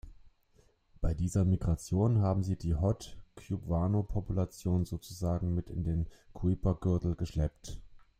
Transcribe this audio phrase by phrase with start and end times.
[0.99, 7.79] Bei dieser Migration haben sie die „Hot“-Cubewano-Population sozusagen mit in den Kuiper-Gürtel geschleppt.